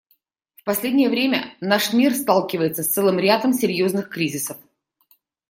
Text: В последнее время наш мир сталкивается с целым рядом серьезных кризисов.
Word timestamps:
В 0.55 0.63
последнее 0.63 1.11
время 1.11 1.55
наш 1.61 1.93
мир 1.93 2.15
сталкивается 2.15 2.81
с 2.81 2.89
целым 2.91 3.19
рядом 3.19 3.53
серьезных 3.53 4.09
кризисов. 4.09 4.57